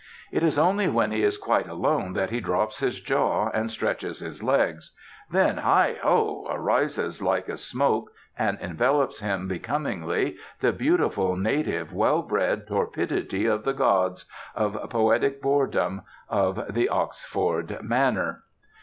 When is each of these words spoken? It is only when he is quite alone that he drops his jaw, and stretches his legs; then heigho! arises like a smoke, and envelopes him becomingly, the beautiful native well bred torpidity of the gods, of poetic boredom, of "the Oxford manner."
It 0.31 0.41
is 0.41 0.57
only 0.57 0.87
when 0.87 1.11
he 1.11 1.21
is 1.21 1.37
quite 1.37 1.67
alone 1.67 2.13
that 2.13 2.31
he 2.31 2.39
drops 2.39 2.79
his 2.79 2.99
jaw, 2.99 3.49
and 3.53 3.69
stretches 3.69 4.17
his 4.17 4.41
legs; 4.41 4.93
then 5.29 5.57
heigho! 5.57 6.43
arises 6.49 7.21
like 7.21 7.47
a 7.47 7.55
smoke, 7.55 8.09
and 8.35 8.57
envelopes 8.59 9.19
him 9.19 9.47
becomingly, 9.47 10.37
the 10.59 10.73
beautiful 10.73 11.35
native 11.35 11.93
well 11.93 12.23
bred 12.23 12.65
torpidity 12.65 13.45
of 13.45 13.63
the 13.63 13.73
gods, 13.73 14.25
of 14.55 14.73
poetic 14.89 15.39
boredom, 15.39 16.01
of 16.27 16.73
"the 16.73 16.89
Oxford 16.89 17.77
manner." 17.83 18.41